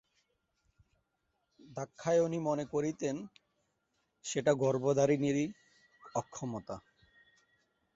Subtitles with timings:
[1.69, 3.15] দাক্ষায়ণী মনে করিতেন
[4.25, 5.45] সেটা গর্ভধারিণীরই
[6.15, 6.75] অক্ষমতা।